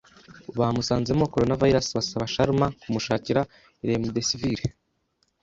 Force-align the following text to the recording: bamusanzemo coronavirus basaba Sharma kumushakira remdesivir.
bamusanzemo 0.59 1.23
coronavirus 1.33 1.87
basaba 1.97 2.31
Sharma 2.33 2.65
kumushakira 2.81 3.41
remdesivir. 3.87 4.59